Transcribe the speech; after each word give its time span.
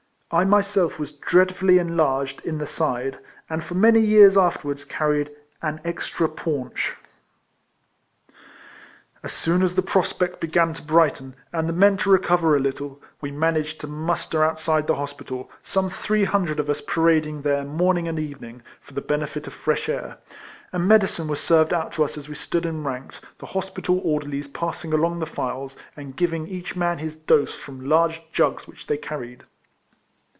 I 0.33 0.45
myself 0.45 0.97
was 0.97 1.11
dreadfully 1.11 1.77
enlarged 1.77 2.39
in 2.45 2.57
the 2.57 2.65
side, 2.65 3.19
and 3.49 3.61
for 3.61 3.73
many 3.73 3.99
years 3.99 4.37
afterwards 4.37 4.85
carried" 4.85 5.29
an 5.69 5.81
extra 5.83 6.29
paunch." 6.29 6.95
As 9.23 9.33
soon 9.33 9.61
as 9.61 9.75
the 9.75 9.81
prospect 9.81 10.39
began 10.39 10.73
to 10.73 10.81
brighten, 10.81 11.35
and 11.51 11.67
the 11.67 11.73
men 11.73 11.97
to 11.97 12.09
recover 12.09 12.55
a 12.55 12.61
little, 12.61 13.01
we 13.19 13.29
managed 13.29 13.81
to 13.81 13.87
muster 13.87 14.41
outside 14.41 14.87
the 14.87 14.95
hospital, 14.95 15.51
some 15.63 15.89
three 15.89 16.23
hundred 16.23 16.61
of 16.61 16.69
us 16.69 16.79
parading 16.79 17.41
there 17.41 17.65
morning 17.65 18.07
and 18.07 18.17
evening, 18.17 18.61
for 18.79 18.93
the 18.93 19.01
benefit 19.01 19.47
of 19.47 19.53
fresh 19.53 19.89
air; 19.89 20.17
and 20.71 20.87
medicine 20.87 21.27
was 21.27 21.41
served 21.41 21.73
out 21.73 21.91
to 21.91 22.05
us 22.05 22.17
as 22.17 22.29
we 22.29 22.35
stood 22.35 22.65
enranked, 22.65 23.19
the 23.39 23.47
hospital 23.47 23.99
orderlies 24.05 24.47
passing 24.47 24.91
EIFLEMAN 24.91 25.19
HARRIS. 25.19 25.33
265 25.33 25.57
along 25.57 25.65
the 25.65 25.75
files, 25.75 25.75
and 25.97 26.15
giving 26.15 26.47
each 26.47 26.77
man 26.77 26.99
his 26.99 27.15
dose 27.15 27.53
from 27.53 27.85
large 27.89 28.21
jugs 28.31 28.65
which 28.65 28.87
they 28.87 28.95
carried. 28.95 29.43